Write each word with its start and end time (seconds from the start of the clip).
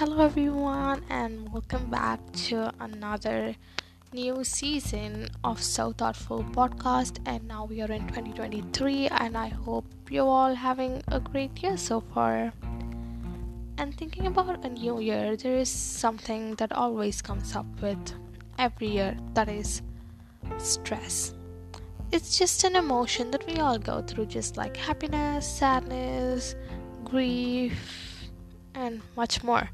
Hello, 0.00 0.24
everyone, 0.24 1.04
and 1.10 1.52
welcome 1.52 1.90
back 1.90 2.20
to 2.32 2.72
another 2.80 3.54
new 4.14 4.42
season 4.44 5.28
of 5.44 5.62
So 5.62 5.92
Thoughtful 5.92 6.42
podcast. 6.42 7.18
And 7.26 7.46
now 7.46 7.66
we 7.66 7.82
are 7.82 7.92
in 7.92 8.08
2023, 8.08 9.08
and 9.08 9.36
I 9.36 9.48
hope 9.48 9.84
you're 10.08 10.24
all 10.24 10.54
having 10.54 11.02
a 11.08 11.20
great 11.20 11.62
year 11.62 11.76
so 11.76 12.00
far. 12.00 12.50
And 13.76 13.94
thinking 13.94 14.26
about 14.26 14.64
a 14.64 14.70
new 14.70 15.00
year, 15.00 15.36
there 15.36 15.58
is 15.58 15.68
something 15.68 16.54
that 16.54 16.72
always 16.72 17.20
comes 17.20 17.54
up 17.54 17.66
with 17.82 18.14
every 18.58 18.88
year 18.88 19.18
that 19.34 19.50
is 19.50 19.82
stress. 20.56 21.34
It's 22.10 22.38
just 22.38 22.64
an 22.64 22.74
emotion 22.74 23.30
that 23.32 23.46
we 23.46 23.56
all 23.56 23.78
go 23.78 24.00
through, 24.00 24.32
just 24.32 24.56
like 24.56 24.78
happiness, 24.78 25.46
sadness, 25.46 26.54
grief 27.04 28.09
and 28.74 29.00
much 29.16 29.42
more. 29.42 29.68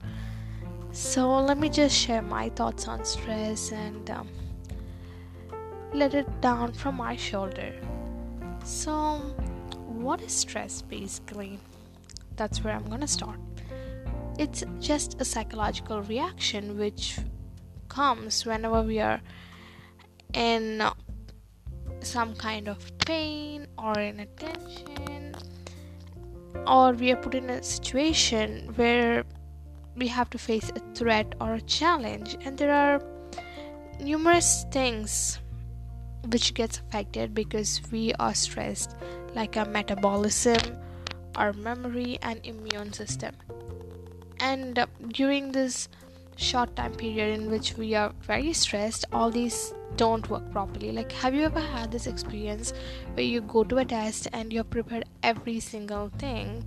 So, 0.93 1.41
let 1.41 1.59
me 1.59 1.69
just 1.69 1.95
share 1.95 2.23
my 2.23 2.49
thoughts 2.51 2.89
on 2.89 3.05
stress 3.05 3.73
and 3.73 4.11
um, 4.11 4.29
let 5.93 6.15
it 6.15 6.41
down 6.41 6.73
from 6.73 6.97
my 6.97 7.17
shoulder. 7.17 7.75
So, 8.65 9.19
what 9.87 10.21
is 10.23 10.33
stress 10.33 10.83
basically? 10.83 11.59
That's 12.37 12.63
where 12.63 12.75
I'm 12.75 12.89
gonna 12.89 13.09
start. 13.09 13.39
It's 14.39 14.65
just 14.81 15.21
a 15.21 15.25
psychological 15.25 16.03
reaction 16.03 16.79
which 16.79 17.19
comes 17.89 18.45
whenever 18.45 18.83
we 18.83 19.01
are 19.01 19.21
in 20.35 20.83
some 22.01 22.35
kind 22.37 22.69
of 22.69 22.79
pain 22.99 23.67
or 23.79 23.99
in 23.99 24.21
a 24.21 24.27
tension 24.27 25.16
or 26.67 26.93
we 26.93 27.13
are 27.13 27.17
put 27.17 27.35
in 27.35 27.51
a 27.51 27.63
situation 27.63 28.73
where 28.77 29.25
we 29.97 30.09
have 30.09 30.31
to 30.31 30.39
face 30.39 30.71
a 30.75 30.81
threat 30.95 31.35
or 31.41 31.55
a 31.55 31.61
challenge. 31.63 32.37
And 32.45 32.59
there 32.59 32.73
are 32.73 33.03
numerous 34.01 34.67
things 34.71 35.39
which 36.29 36.55
gets 36.55 36.79
affected 36.79 37.35
because 37.35 37.81
we 37.91 38.13
are 38.19 38.35
stressed 38.35 38.97
like 39.35 39.57
our 39.57 39.65
metabolism 39.65 40.79
our 41.37 41.53
memory 41.53 42.19
and 42.23 42.41
immune 42.45 42.93
system. 42.93 43.35
And 44.41 44.79
uh, 44.79 44.87
during 45.09 45.53
this 45.53 45.89
short 46.37 46.75
time 46.77 46.93
period 46.93 47.39
in 47.39 47.51
which 47.51 47.77
we 47.77 47.95
are 47.95 48.13
very 48.21 48.53
stressed 48.53 49.07
all 49.13 49.31
these 49.31 49.73
don't 49.97 50.29
work 50.29 50.51
properly. 50.53 50.93
Like 50.93 51.13
have 51.13 51.35
you 51.35 51.45
ever 51.45 51.61
had 51.61 51.91
this 51.91 52.07
experience 52.07 52.73
where 53.15 53.25
you 53.25 53.41
go 53.41 53.65
to 53.65 53.79
a 53.79 53.85
test 53.85 54.29
and 54.33 54.53
you're 54.53 54.65
prepared 54.65 55.05
every 55.23 55.61
single 55.61 56.11
thing 56.19 56.65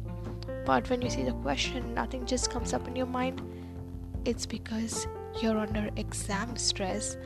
but 0.66 0.90
when 0.90 1.02
you 1.02 1.10
see 1.10 1.24
the 1.24 1.34
question 1.34 1.94
nothing 1.94 2.26
just 2.26 2.52
comes 2.52 2.74
up 2.74 2.88
in 2.88 2.96
your 2.96 3.06
mind? 3.06 3.42
It's 4.26 4.46
because 4.46 5.08
you're 5.42 5.58
under 5.58 5.90
exam 5.96 6.56
stress. 6.58 7.18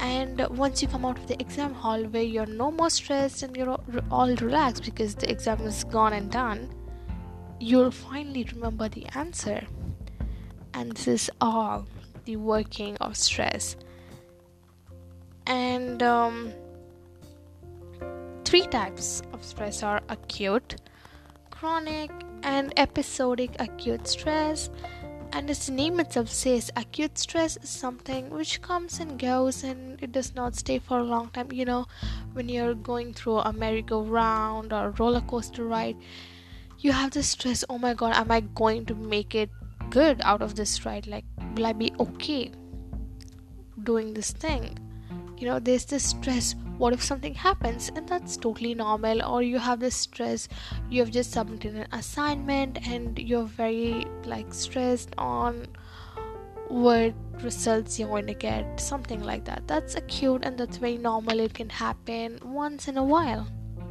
And 0.00 0.46
once 0.56 0.82
you 0.82 0.88
come 0.88 1.04
out 1.04 1.18
of 1.18 1.26
the 1.26 1.40
exam 1.40 1.74
hall 1.74 2.02
where 2.04 2.22
you're 2.22 2.46
no 2.46 2.70
more 2.70 2.90
stressed 2.90 3.42
and 3.42 3.56
you're 3.56 3.78
all 4.10 4.34
relaxed 4.36 4.84
because 4.84 5.14
the 5.14 5.30
exam 5.30 5.60
is 5.60 5.84
gone 5.84 6.12
and 6.12 6.30
done 6.30 6.70
you'll 7.62 7.92
finally 7.92 8.44
remember 8.52 8.88
the 8.88 9.06
answer. 9.14 9.64
And 10.74 10.92
this 10.92 11.06
is 11.06 11.30
all 11.40 11.86
the 12.24 12.36
working 12.36 12.96
of 12.96 13.16
stress 13.16 13.76
and 15.82 16.02
um, 16.02 16.52
three 18.44 18.66
types 18.66 19.22
of 19.32 19.44
stress 19.44 19.82
are 19.82 20.00
acute 20.08 20.76
chronic 21.50 22.10
and 22.42 22.72
episodic 22.76 23.50
acute 23.58 24.06
stress. 24.06 24.70
And 25.34 25.48
its 25.48 25.70
name 25.70 25.98
itself 25.98 26.28
says 26.28 26.70
acute 26.76 27.16
stress 27.16 27.56
is 27.56 27.70
something 27.70 28.28
which 28.30 28.60
comes 28.60 29.00
and 29.00 29.18
goes 29.18 29.64
and 29.64 30.00
it 30.02 30.12
does 30.12 30.34
not 30.34 30.54
stay 30.54 30.78
for 30.78 30.98
a 30.98 31.02
long 31.02 31.30
time. 31.30 31.50
You 31.50 31.64
know 31.64 31.86
when 32.34 32.48
you're 32.48 32.74
going 32.74 33.14
through 33.14 33.38
a 33.38 33.52
merry-go-round 33.52 34.72
or 34.72 34.90
roller 34.98 35.22
coaster 35.22 35.64
ride 35.64 35.96
you 36.78 36.92
have 36.92 37.12
the 37.12 37.22
stress 37.22 37.64
oh 37.68 37.78
my 37.78 37.94
god 37.94 38.12
am 38.14 38.30
i 38.30 38.40
going 38.40 38.84
to 38.86 38.94
make 38.94 39.34
it 39.34 39.50
good 39.90 40.20
out 40.24 40.42
of 40.42 40.54
this 40.56 40.84
ride? 40.84 41.06
Like 41.06 41.24
will 41.54 41.66
i 41.66 41.72
be 41.72 41.92
okay 42.00 42.50
doing 43.84 44.14
this 44.14 44.32
thing 44.32 44.76
you 45.42 45.48
know 45.48 45.58
there's 45.58 45.84
this 45.84 46.10
stress 46.10 46.54
what 46.78 46.92
if 46.92 47.02
something 47.02 47.34
happens? 47.34 47.92
And 47.94 48.08
that's 48.08 48.36
totally 48.36 48.74
normal. 48.74 49.22
Or 49.22 49.40
you 49.40 49.58
have 49.58 49.78
this 49.78 49.94
stress 49.94 50.48
you 50.90 51.00
have 51.00 51.12
just 51.12 51.32
submitted 51.32 51.76
an 51.76 51.86
assignment 51.92 52.84
and 52.88 53.16
you're 53.18 53.44
very 53.44 54.04
like 54.24 54.52
stressed 54.52 55.10
on 55.16 55.66
what 56.68 57.14
results 57.42 57.98
you're 57.98 58.08
going 58.08 58.26
to 58.26 58.34
get 58.34 58.80
something 58.80 59.22
like 59.22 59.44
that. 59.44 59.68
That's 59.68 59.94
acute 59.94 60.44
and 60.44 60.58
that's 60.58 60.78
very 60.78 60.98
normal. 60.98 61.38
It 61.38 61.54
can 61.54 61.68
happen 61.68 62.40
once 62.42 62.88
in 62.88 62.96
a 62.96 63.04
while. 63.04 63.46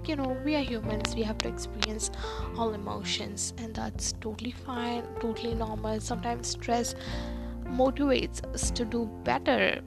You 0.06 0.16
know 0.16 0.38
we 0.44 0.56
are 0.56 0.64
humans. 0.64 1.16
We 1.16 1.24
have 1.24 1.38
to 1.40 1.48
experience 1.48 2.12
all 2.58 2.74
emotions 2.74 3.54
and 3.58 3.76
that's 3.76 4.14
totally 4.20 4.52
fine 4.52 5.04
totally 5.22 5.54
normal. 5.54 6.02
Sometimes 6.02 6.48
stress 6.48 6.96
motivates 7.66 8.44
us 8.54 8.70
to 8.72 8.84
do 8.84 9.06
better 9.24 9.82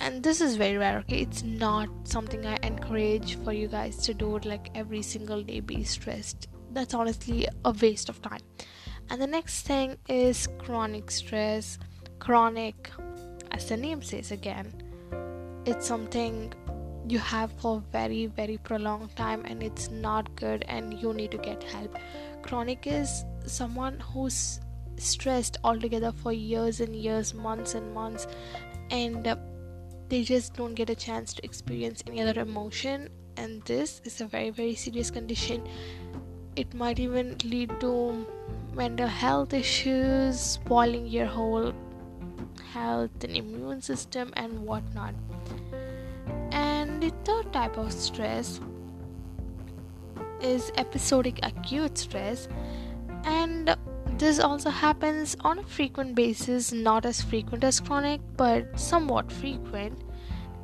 and 0.00 0.22
this 0.22 0.40
is 0.40 0.56
very 0.56 0.76
rare 0.76 0.98
okay? 0.98 1.20
It's 1.20 1.42
not 1.42 1.88
something 2.04 2.46
i 2.46 2.58
encourage 2.62 3.36
for 3.44 3.52
you 3.52 3.68
guys 3.68 3.96
to 3.98 4.14
do 4.14 4.38
like 4.38 4.70
every 4.74 5.02
single 5.02 5.42
day 5.42 5.60
be 5.60 5.84
stressed. 5.84 6.48
That's 6.72 6.94
honestly 6.94 7.46
a 7.64 7.70
waste 7.70 8.08
of 8.08 8.20
time. 8.20 8.40
And 9.10 9.20
the 9.20 9.26
next 9.26 9.66
thing 9.66 9.96
is 10.08 10.48
chronic 10.58 11.10
stress. 11.10 11.78
Chronic 12.18 12.90
as 13.50 13.68
the 13.68 13.76
name 13.76 14.02
says 14.02 14.32
again 14.32 14.72
it's 15.64 15.86
something 15.86 16.52
you 17.08 17.18
have 17.18 17.52
for 17.60 17.82
very 17.92 18.26
very 18.26 18.58
prolonged 18.58 19.14
time 19.16 19.42
and 19.44 19.62
it's 19.62 19.90
not 19.90 20.34
good 20.36 20.64
and 20.68 21.00
you 21.00 21.12
need 21.12 21.30
to 21.30 21.38
get 21.38 21.62
help. 21.62 21.96
Chronic 22.42 22.86
is 22.86 23.24
someone 23.46 24.00
who's 24.00 24.60
stressed 24.96 25.58
altogether 25.64 26.12
for 26.12 26.32
years 26.32 26.80
and 26.80 26.94
years 26.94 27.34
months 27.34 27.74
and 27.74 27.92
months 27.92 28.26
and 28.90 29.26
they 30.14 30.22
just 30.22 30.54
don't 30.54 30.74
get 30.74 30.88
a 30.90 30.94
chance 30.94 31.34
to 31.34 31.44
experience 31.44 32.04
any 32.06 32.20
other 32.22 32.40
emotion. 32.40 33.08
And 33.36 33.62
this 33.62 34.00
is 34.04 34.20
a 34.20 34.26
very 34.26 34.50
very 34.50 34.76
serious 34.76 35.10
condition. 35.10 35.66
It 36.54 36.72
might 36.72 37.00
even 37.00 37.36
lead 37.42 37.72
to 37.80 38.24
mental 38.76 39.08
health 39.08 39.52
issues 39.52 40.38
spoiling 40.38 41.08
your 41.08 41.26
whole 41.26 41.72
health 42.72 43.24
and 43.24 43.36
immune 43.36 43.82
system 43.82 44.32
and 44.36 44.60
whatnot. 44.60 45.14
And 46.52 47.02
the 47.02 47.10
third 47.24 47.52
type 47.52 47.76
of 47.76 47.92
stress 47.92 48.60
is 50.40 50.70
episodic 50.76 51.40
acute 51.42 51.98
stress. 51.98 52.46
And 53.24 53.76
this 54.24 54.38
also 54.40 54.70
happens 54.70 55.36
on 55.40 55.58
a 55.58 55.62
frequent 55.62 56.14
basis, 56.14 56.72
not 56.72 57.04
as 57.04 57.20
frequent 57.20 57.62
as 57.62 57.78
chronic, 57.78 58.22
but 58.38 58.80
somewhat 58.80 59.30
frequent. 59.30 60.02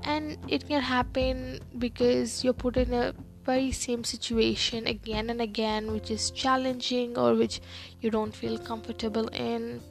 And 0.04 0.38
it 0.48 0.66
can 0.66 0.80
happen 0.80 1.60
because 1.78 2.42
you're 2.42 2.54
put 2.54 2.78
in 2.78 2.94
a 2.94 3.12
very 3.44 3.70
same 3.70 4.02
situation 4.02 4.86
again 4.86 5.28
and 5.28 5.42
again, 5.42 5.92
which 5.92 6.10
is 6.10 6.30
challenging 6.30 7.18
or 7.18 7.34
which 7.34 7.60
you 8.00 8.10
don't 8.10 8.34
feel 8.34 8.56
comfortable 8.56 9.28
in. 9.28 9.82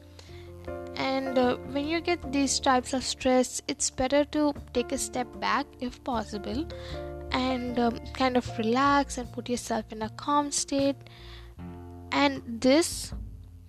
And 0.96 1.38
uh, 1.38 1.58
when 1.74 1.88
you 1.88 2.02
get 2.02 2.34
these 2.34 2.60
types 2.60 2.94
of 2.94 3.04
stress, 3.04 3.62
it's 3.68 3.92
better 3.92 4.26
to 4.26 4.52
take 4.74 4.92
a 4.92 4.98
step 4.98 5.28
back 5.40 5.68
if 5.80 6.04
possible 6.04 6.68
and 7.32 7.78
um, 7.78 8.00
kind 8.14 8.36
of 8.36 8.50
relax 8.58 9.20
and 9.20 9.32
put 9.32 9.48
yourself 9.48 9.86
in 9.92 10.02
a 10.02 10.10
calm 10.10 10.52
state. 10.52 10.98
And 12.12 12.42
this 12.48 13.14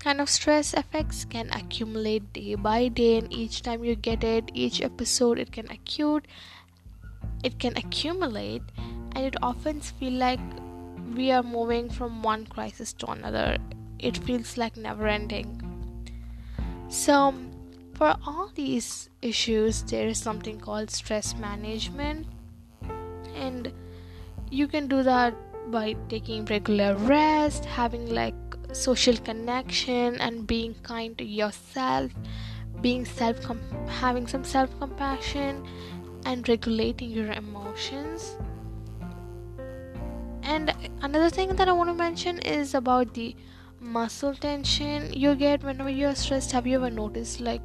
kind 0.00 0.20
of 0.20 0.29
stress 0.29 0.75
effects 0.75 1.25
can 1.25 1.50
accumulate 1.52 2.32
day 2.32 2.55
by 2.55 2.88
day 2.88 3.19
and 3.19 3.32
each 3.32 3.62
time 3.62 3.85
you 3.85 3.94
get 3.94 4.25
it 4.25 4.50
each 4.55 4.81
episode 4.81 5.38
it 5.38 5.52
can 5.52 5.70
acute 5.70 6.26
it 7.44 7.58
can 7.58 7.76
accumulate 7.76 8.62
and 9.14 9.25
it 9.25 9.37
often 9.43 9.81
feel 9.81 10.12
like 10.12 10.41
we 11.14 11.31
are 11.31 11.43
moving 11.43 11.91
from 11.91 12.23
one 12.23 12.47
crisis 12.47 12.93
to 12.94 13.06
another. 13.11 13.58
It 13.99 14.17
feels 14.17 14.56
like 14.56 14.76
never 14.76 15.06
ending. 15.06 15.61
So 16.88 17.35
for 17.94 18.17
all 18.26 18.50
these 18.55 19.11
issues 19.20 19.82
there 19.82 20.08
is 20.08 20.19
something 20.19 20.58
called 20.58 20.91
stress 20.91 21.35
management 21.37 22.26
and 23.35 23.73
you 24.50 24.67
can 24.67 24.88
do 24.88 25.03
that 25.03 25.35
by 25.70 25.94
taking 26.08 26.44
regular 26.46 26.96
rest 26.96 27.64
having 27.67 28.08
like 28.14 28.50
social 28.72 29.17
connection 29.17 30.20
and 30.20 30.46
being 30.46 30.75
kind 30.82 31.17
to 31.19 31.25
yourself 31.25 32.12
being 32.81 33.05
self 33.05 33.38
having 33.87 34.26
some 34.26 34.44
self 34.44 34.76
compassion 34.78 35.67
and 36.25 36.49
regulating 36.49 37.11
your 37.11 37.32
emotions. 37.32 38.37
And 40.43 40.75
another 41.02 41.31
thing 41.31 41.55
that 41.56 41.69
i 41.69 41.72
want 41.72 41.88
to 41.90 41.94
mention 41.94 42.38
is 42.40 42.75
about 42.75 43.14
the 43.14 43.37
muscle 43.78 44.34
tension 44.34 45.12
you 45.12 45.34
get 45.34 45.62
whenever 45.62 45.90
you're 45.90 46.14
stressed. 46.14 46.52
Have 46.52 46.67
you 46.67 46.76
ever 46.76 46.90
noticed 46.90 47.40
like 47.40 47.62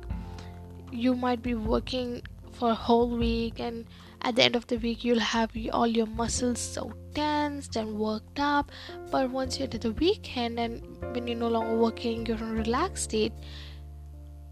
you 0.92 1.16
might 1.16 1.42
be 1.42 1.56
working 1.56 2.22
for 2.52 2.72
a 2.72 2.76
whole 2.76 3.10
week 3.10 3.60
and 3.60 3.86
at 4.26 4.36
the 4.36 4.44
end 4.44 4.56
of 4.56 4.66
the 4.68 4.78
week 4.78 5.04
you'll 5.06 5.20
have 5.20 5.52
all 5.72 5.86
your 5.86 6.08
muscles 6.08 6.60
so 6.60 6.92
tensed 7.14 7.76
and 7.76 7.94
worked 7.94 8.40
up. 8.40 8.72
But 9.12 9.30
once 9.30 9.60
you're 9.60 9.68
to 9.68 9.78
the 9.78 9.92
weekend 9.92 10.60
and 10.60 10.82
when 11.14 11.28
you're 11.28 11.38
no 11.38 11.48
longer 11.48 11.78
working 11.78 12.26
you're 12.26 12.38
in 12.38 12.44
a 12.44 12.54
relaxed 12.54 13.04
state 13.06 13.34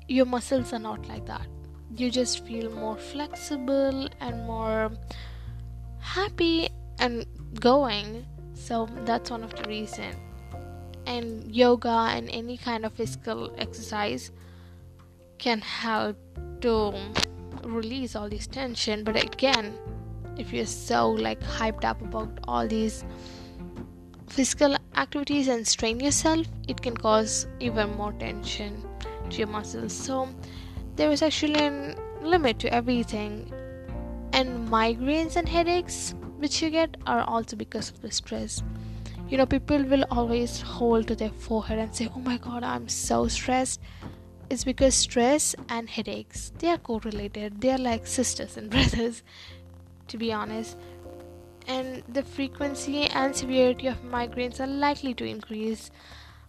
your 0.07 0.25
muscles 0.25 0.73
are 0.73 0.79
not 0.79 1.07
like 1.07 1.25
that. 1.25 1.47
You 1.95 2.11
just 2.11 2.45
feel 2.45 2.71
more 2.71 2.97
flexible 2.97 4.07
and 4.19 4.45
more 4.45 4.91
happy 5.99 6.69
and 6.99 7.25
going. 7.59 8.25
So 8.53 8.87
that's 9.05 9.31
one 9.31 9.43
of 9.43 9.55
the 9.55 9.67
reason. 9.67 10.15
And 11.05 11.53
yoga 11.55 12.09
and 12.11 12.29
any 12.29 12.57
kind 12.57 12.85
of 12.85 12.93
physical 12.93 13.53
exercise 13.57 14.31
can 15.37 15.61
help 15.61 16.17
to 16.61 16.93
release 17.65 18.15
all 18.15 18.29
this 18.29 18.47
tension 18.47 19.03
but 19.03 19.15
again 19.15 19.73
if 20.37 20.51
you're 20.51 20.65
so 20.65 21.09
like 21.09 21.39
hyped 21.41 21.83
up 21.83 22.01
about 22.01 22.39
all 22.47 22.67
these 22.67 23.03
physical 24.27 24.75
activities 24.95 25.47
and 25.47 25.67
strain 25.67 25.99
yourself 25.99 26.47
it 26.67 26.81
can 26.81 26.95
cause 26.95 27.47
even 27.59 27.95
more 27.95 28.13
tension 28.13 28.83
to 29.29 29.37
your 29.39 29.47
muscles. 29.47 29.93
So 29.93 30.29
there 30.95 31.11
is 31.11 31.21
actually 31.21 31.55
a 31.55 31.95
limit 32.21 32.59
to 32.59 32.73
everything. 32.73 33.51
And 34.31 34.67
migraines 34.67 35.35
and 35.35 35.47
headaches 35.47 36.15
which 36.37 36.61
you 36.61 36.69
get 36.69 36.97
are 37.05 37.21
also 37.21 37.55
because 37.55 37.89
of 37.89 38.01
the 38.01 38.11
stress. 38.11 38.63
You 39.29 39.37
know 39.37 39.45
people 39.45 39.83
will 39.83 40.05
always 40.11 40.61
hold 40.61 41.07
to 41.07 41.15
their 41.15 41.29
forehead 41.29 41.79
and 41.79 41.95
say 41.95 42.09
oh 42.15 42.19
my 42.19 42.37
god 42.37 42.63
i'm 42.63 42.87
so 42.87 43.27
stressed 43.27 43.79
it's 44.53 44.63
because 44.63 44.93
stress 44.93 45.55
and 45.67 45.89
headaches 45.89 46.51
they 46.59 46.69
are 46.69 46.77
correlated. 46.77 47.59
They 47.59 47.71
are 47.71 47.79
like 47.79 48.05
sisters 48.05 48.55
and 48.55 48.69
brothers 48.75 49.23
to 50.07 50.17
be 50.17 50.31
honest. 50.31 50.77
And 51.67 52.03
the 52.07 52.23
frequency 52.23 53.05
and 53.07 53.35
severity 53.35 53.87
of 53.87 54.03
migraines 54.03 54.59
are 54.59 54.67
likely 54.67 55.13
to 55.15 55.25
increase 55.25 55.89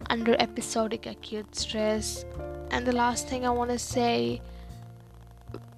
under 0.09 0.35
episodic 0.39 1.07
acute 1.07 1.55
stress. 1.55 2.25
And 2.69 2.85
the 2.85 2.91
last 2.91 3.27
thing 3.27 3.45
i 3.45 3.49
want 3.49 3.71
to 3.71 3.79
say 3.79 4.41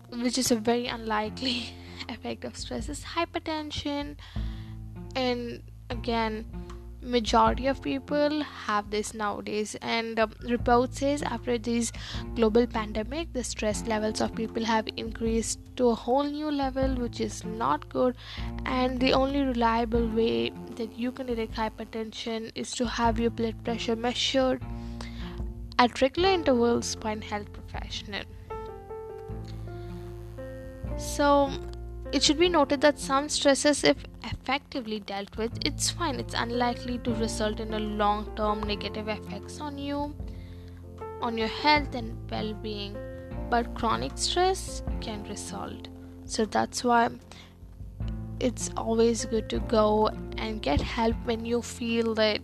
which 0.09 0.37
is 0.37 0.51
a 0.51 0.55
very 0.55 0.87
unlikely 0.87 1.69
effect 2.09 2.43
of 2.43 2.57
stress 2.57 2.89
is 2.89 3.03
hypertension. 3.15 4.17
And 5.15 5.63
again 5.89 6.45
majority 7.07 7.67
of 7.67 7.81
people 7.81 8.43
have 8.43 8.89
this 8.89 9.13
nowadays. 9.13 9.75
And 9.81 10.19
um, 10.19 10.33
report 10.43 10.93
says 10.93 11.21
after 11.23 11.57
this 11.57 11.91
global 12.35 12.67
pandemic 12.67 13.33
the 13.33 13.43
stress 13.43 13.85
levels 13.87 14.21
of 14.21 14.35
people 14.35 14.63
have 14.65 14.87
increased 14.97 15.59
to 15.77 15.89
a 15.89 15.95
whole 15.95 16.23
new 16.23 16.51
level 16.51 16.95
which 16.95 17.19
is 17.19 17.43
not 17.45 17.87
good. 17.89 18.15
And 18.65 18.99
the 18.99 19.13
only 19.13 19.41
reliable 19.41 20.07
way 20.07 20.51
that 20.75 20.97
you 20.97 21.11
can 21.11 21.27
detect 21.27 21.55
hypertension 21.55 22.51
is 22.55 22.71
to 22.71 22.85
have 22.85 23.19
your 23.19 23.31
blood 23.31 23.63
pressure 23.63 23.95
measured 23.95 24.61
at 25.79 26.01
regular 26.01 26.29
intervals 26.29 26.95
by 26.95 27.13
a 27.13 27.21
health 27.21 27.51
professional. 27.53 28.23
So 30.97 31.51
it 32.11 32.23
should 32.23 32.39
be 32.39 32.49
noted 32.49 32.81
that 32.81 32.99
some 32.99 33.27
stresses, 33.29 33.83
if 33.83 33.97
effectively 34.23 34.99
dealt 35.01 35.35
with, 35.37 35.51
it's 35.65 35.89
fine. 35.89 36.19
It's 36.19 36.33
unlikely 36.33 36.99
to 36.99 37.13
result 37.15 37.59
in 37.59 37.73
a 37.73 37.79
long-term 37.79 38.61
negative 38.61 39.07
effects 39.07 39.59
on 39.59 39.77
you, 39.77 40.15
on 41.21 41.37
your 41.37 41.47
health 41.47 41.95
and 41.95 42.17
well-being. 42.31 42.95
But 43.49 43.73
chronic 43.75 44.13
stress 44.15 44.83
can 45.01 45.23
result. 45.25 45.89
So 46.25 46.45
that's 46.45 46.83
why 46.83 47.09
it's 48.39 48.69
always 48.77 49.25
good 49.25 49.49
to 49.49 49.59
go 49.59 50.09
and 50.37 50.61
get 50.61 50.81
help 50.81 51.15
when 51.25 51.45
you 51.45 51.61
feel 51.61 52.13
that 52.15 52.39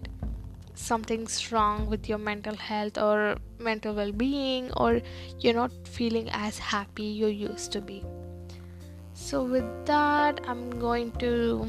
something's 0.75 1.51
wrong 1.51 1.87
with 1.87 2.09
your 2.09 2.17
mental 2.17 2.55
health 2.55 2.97
or 2.97 3.37
mental 3.59 3.93
well-being 3.93 4.71
or 4.73 5.01
you're 5.39 5.53
not 5.53 5.71
feeling 5.87 6.29
as 6.31 6.57
happy 6.57 7.03
you 7.03 7.27
used 7.27 7.71
to 7.71 7.79
be 7.79 8.03
so 9.13 9.43
with 9.43 9.85
that 9.85 10.39
i'm 10.47 10.69
going 10.79 11.11
to 11.13 11.67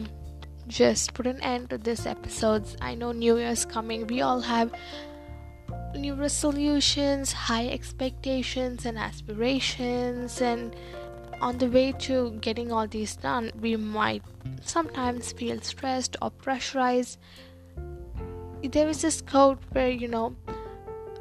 just 0.66 1.14
put 1.14 1.26
an 1.26 1.40
end 1.42 1.70
to 1.70 1.78
this 1.78 2.06
episode. 2.06 2.64
I 2.80 2.94
know 2.94 3.12
new 3.12 3.36
year's 3.36 3.64
coming. 3.64 4.06
We 4.06 4.22
all 4.22 4.40
have 4.40 4.72
new 5.94 6.14
resolutions 6.14 7.32
high 7.32 7.68
expectations 7.68 8.86
and 8.86 8.98
aspirations. 8.98 10.40
And 10.40 10.74
on 11.40 11.58
the 11.58 11.68
way 11.68 11.92
to 11.92 12.30
getting 12.40 12.72
all 12.72 12.86
these 12.86 13.16
done 13.16 13.50
we 13.60 13.76
might 13.76 14.22
sometimes 14.62 15.32
feel 15.32 15.60
stressed 15.60 16.16
or 16.22 16.30
pressurized. 16.30 17.18
There 18.62 18.88
is 18.88 19.02
this 19.02 19.20
quote 19.20 19.58
where 19.72 19.90
you 19.90 20.08
know 20.08 20.34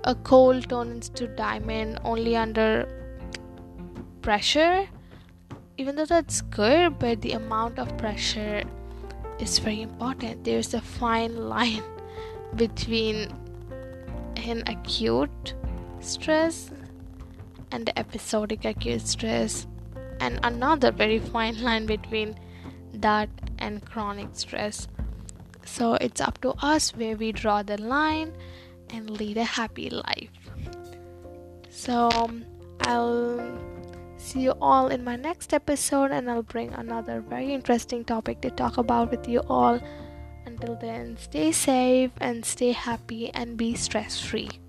a 0.06 0.16
coal 0.16 0.62
turns 0.62 1.10
to 1.10 1.28
diamond 1.28 2.00
only 2.04 2.36
under 2.36 2.88
pressure 4.22 4.88
even 5.78 5.96
though 5.96 6.06
that's 6.06 6.42
good 6.42 7.00
but 7.00 7.22
the 7.22 7.34
amount 7.34 7.80
of 7.80 7.98
pressure 7.98 8.64
is 9.40 9.60
very 9.60 9.82
important. 9.82 10.44
There's 10.44 10.74
a 10.74 10.82
fine 10.82 11.36
line 11.36 11.84
between 12.56 13.34
an 14.36 14.64
acute 14.68 15.54
stress 16.00 16.72
and 17.72 17.86
the 17.86 17.98
episodic 17.98 18.66
acute 18.66 19.08
stress 19.08 19.68
and 20.20 20.40
another 20.44 20.92
very 20.92 21.20
fine 21.20 21.62
line 21.68 21.86
between 21.86 22.36
that 22.94 23.30
and 23.60 23.86
chronic 23.86 24.30
stress. 24.34 24.88
So 25.66 25.96
it's 25.96 26.22
up 26.22 26.40
to 26.42 26.54
us 26.62 26.96
where 26.96 27.16
we 27.16 27.32
draw 27.32 27.64
the 27.64 27.82
line 27.82 28.34
and 28.90 29.10
lead 29.10 29.38
a 29.38 29.44
happy 29.44 29.90
life. 29.90 30.30
So 31.70 32.10
um, 32.12 32.46
i'll 32.82 33.73
See 34.24 34.40
you 34.40 34.56
all 34.62 34.88
in 34.88 35.04
my 35.04 35.18
next 35.18 35.54
episode, 35.54 36.12
and 36.12 36.32
I'll 36.32 36.48
bring 36.48 36.72
another 36.72 37.20
very 37.20 37.54
interesting 37.54 38.06
topic 38.06 38.40
to 38.42 38.50
talk 38.50 38.78
about 38.78 39.12
with 39.12 39.28
you 39.28 39.42
all. 39.50 39.82
Until 40.46 40.80
then, 40.80 41.18
stay 41.18 41.52
safe 41.52 42.12
and 42.22 42.46
stay 42.46 42.72
happy 42.72 43.32
and 43.36 43.58
be 43.58 43.76
stress 43.76 44.24
free. 44.24 44.63